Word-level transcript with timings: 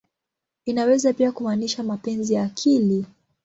Inaweza 0.65 1.13
pia 1.13 1.31
kumaanisha 1.31 1.83
"mapenzi 1.83 2.33
ya 2.33 2.43
akili. 2.43 3.05